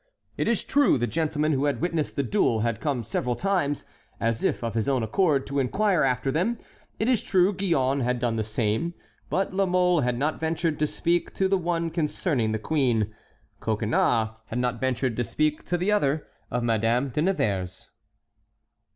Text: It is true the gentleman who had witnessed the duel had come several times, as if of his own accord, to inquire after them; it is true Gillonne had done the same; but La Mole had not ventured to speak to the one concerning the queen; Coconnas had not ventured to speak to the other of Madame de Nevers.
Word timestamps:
It 0.35 0.47
is 0.47 0.63
true 0.63 0.97
the 0.97 1.05
gentleman 1.05 1.51
who 1.53 1.65
had 1.65 1.79
witnessed 1.79 2.15
the 2.15 2.23
duel 2.23 2.61
had 2.61 2.81
come 2.81 3.03
several 3.03 3.35
times, 3.35 3.85
as 4.19 4.43
if 4.43 4.63
of 4.63 4.73
his 4.73 4.89
own 4.89 5.03
accord, 5.03 5.45
to 5.45 5.59
inquire 5.59 6.01
after 6.01 6.31
them; 6.31 6.57
it 6.97 7.07
is 7.07 7.21
true 7.21 7.53
Gillonne 7.55 7.99
had 7.99 8.17
done 8.17 8.35
the 8.35 8.43
same; 8.43 8.95
but 9.29 9.53
La 9.53 9.67
Mole 9.67 10.01
had 10.01 10.17
not 10.17 10.39
ventured 10.39 10.79
to 10.79 10.87
speak 10.87 11.35
to 11.35 11.47
the 11.47 11.55
one 11.55 11.91
concerning 11.91 12.51
the 12.51 12.57
queen; 12.57 13.13
Coconnas 13.59 14.29
had 14.47 14.57
not 14.57 14.79
ventured 14.81 15.15
to 15.17 15.23
speak 15.23 15.65
to 15.65 15.77
the 15.77 15.91
other 15.91 16.25
of 16.49 16.63
Madame 16.63 17.09
de 17.09 17.21
Nevers. 17.21 17.91